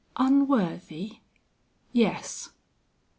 "Unworthy?" 0.15 1.19
"Yes." 1.93 2.53